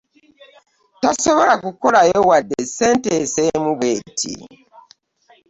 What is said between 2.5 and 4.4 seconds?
ssentensi emu bw'eti.